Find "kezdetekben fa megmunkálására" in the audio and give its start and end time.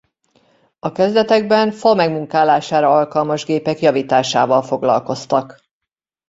0.91-2.95